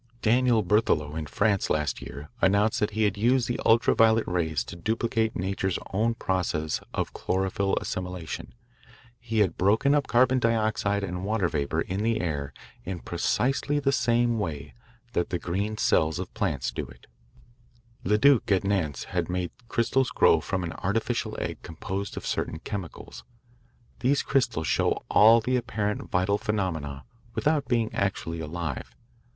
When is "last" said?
1.69-2.01